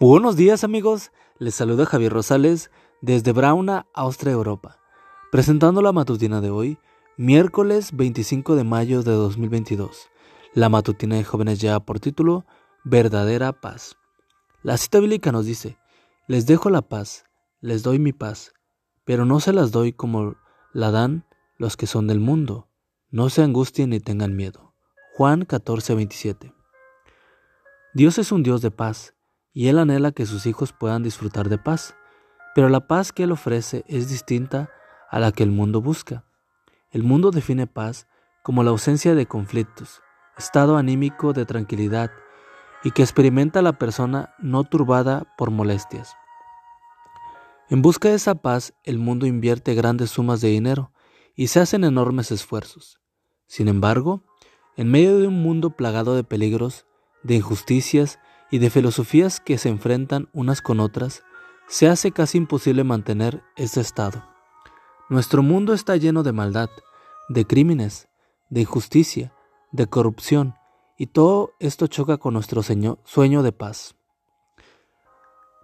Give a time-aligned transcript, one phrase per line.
[0.00, 4.78] Buenos días amigos, les saluda Javier Rosales desde Brauna, Austria, Europa,
[5.32, 6.78] presentando la matutina de hoy,
[7.16, 10.08] miércoles 25 de mayo de 2022.
[10.54, 12.46] La matutina de jóvenes ya por título
[12.84, 13.96] Verdadera paz.
[14.62, 15.78] La cita bíblica nos dice,
[16.28, 17.24] les dejo la paz,
[17.60, 18.52] les doy mi paz,
[19.04, 20.36] pero no se las doy como
[20.72, 21.26] la dan
[21.56, 22.68] los que son del mundo.
[23.10, 24.74] No se angustien ni tengan miedo.
[25.16, 26.54] Juan 14, 27.
[27.94, 29.17] Dios es un Dios de paz
[29.58, 31.96] y Él anhela que sus hijos puedan disfrutar de paz,
[32.54, 34.70] pero la paz que Él ofrece es distinta
[35.10, 36.24] a la que el mundo busca.
[36.92, 38.06] El mundo define paz
[38.44, 40.00] como la ausencia de conflictos,
[40.36, 42.12] estado anímico de tranquilidad
[42.84, 46.14] y que experimenta la persona no turbada por molestias.
[47.68, 50.92] En busca de esa paz, el mundo invierte grandes sumas de dinero
[51.34, 53.00] y se hacen enormes esfuerzos.
[53.48, 54.22] Sin embargo,
[54.76, 56.86] en medio de un mundo plagado de peligros,
[57.24, 61.22] de injusticias y de filosofías que se enfrentan unas con otras,
[61.66, 64.24] se hace casi imposible mantener este estado.
[65.08, 66.70] Nuestro mundo está lleno de maldad,
[67.28, 68.08] de crímenes,
[68.50, 69.34] de injusticia,
[69.72, 70.54] de corrupción,
[70.96, 73.94] y todo esto choca con nuestro sueño de paz.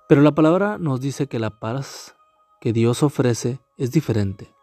[0.08, 2.14] Pero la palabra nos dice que la paz
[2.60, 4.54] que Dios ofrece es diferente.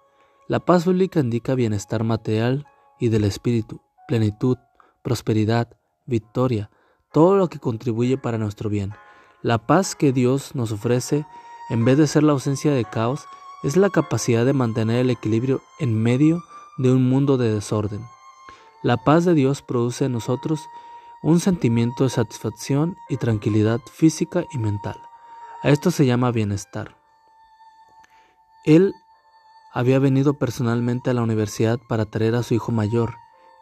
[0.47, 2.66] La paz bíblica indica bienestar material
[2.99, 4.58] y del espíritu, plenitud,
[5.02, 6.69] prosperidad, victoria,
[7.12, 8.94] todo lo que contribuye para nuestro bien.
[9.42, 11.26] La paz que Dios nos ofrece,
[11.70, 13.26] en vez de ser la ausencia de caos,
[13.64, 16.44] es la capacidad de mantener el equilibrio en medio
[16.78, 18.06] de un mundo de desorden.
[18.82, 20.62] La paz de Dios produce en nosotros
[21.22, 25.00] un sentimiento de satisfacción y tranquilidad física y mental.
[25.62, 26.98] A esto se llama bienestar.
[28.66, 28.94] Él
[29.73, 33.16] había venido personalmente a la universidad para traer a su hijo mayor,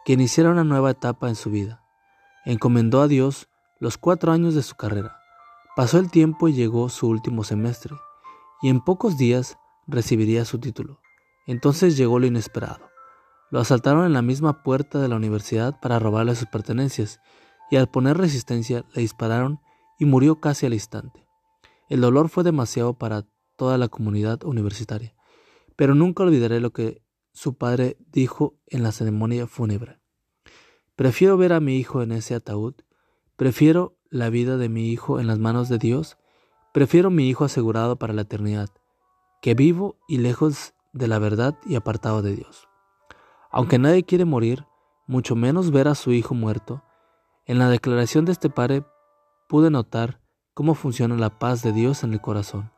[0.04, 1.82] que iniciara una nueva etapa en su vida
[2.44, 5.16] encomendó a Dios los cuatro años de su carrera.
[5.76, 7.94] Pasó el tiempo y llegó su último semestre,
[8.62, 11.00] y en pocos días recibiría su título.
[11.46, 12.90] Entonces llegó lo inesperado.
[13.50, 17.20] Lo asaltaron en la misma puerta de la universidad para robarle sus pertenencias,
[17.70, 19.60] y al poner resistencia le dispararon
[19.98, 21.26] y murió casi al instante.
[21.88, 23.26] El dolor fue demasiado para
[23.56, 25.14] toda la comunidad universitaria,
[25.76, 29.99] pero nunca olvidaré lo que su padre dijo en la ceremonia fúnebre.
[31.00, 32.74] Prefiero ver a mi hijo en ese ataúd,
[33.36, 36.18] prefiero la vida de mi hijo en las manos de Dios,
[36.74, 38.68] prefiero mi hijo asegurado para la eternidad,
[39.40, 42.68] que vivo y lejos de la verdad y apartado de Dios.
[43.50, 44.66] Aunque nadie quiere morir,
[45.06, 46.84] mucho menos ver a su hijo muerto,
[47.46, 48.84] en la declaración de este padre
[49.48, 50.20] pude notar
[50.52, 52.72] cómo funciona la paz de Dios en el corazón.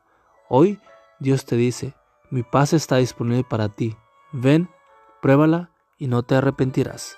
[0.47, 0.79] Hoy
[1.19, 1.93] Dios te dice,
[2.31, 3.97] mi paz está disponible para ti,
[4.31, 4.69] ven,
[5.21, 7.17] pruébala y no te arrepentirás.